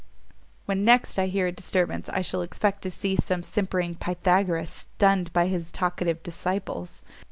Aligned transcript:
when 0.65 0.83
next 0.83 1.19
I 1.19 1.27
hear 1.27 1.45
a 1.45 1.51
disturbance, 1.51 2.09
I 2.09 2.21
shall 2.21 2.41
expect 2.41 2.81
to 2.81 2.89
see 2.89 3.15
some 3.15 3.43
simpering 3.43 3.93
Pythagoras 3.93 4.71
stunned 4.71 5.31
by 5.31 5.45
his 5.45 5.71
talkative 5.71 6.23
disciples." 6.23 7.03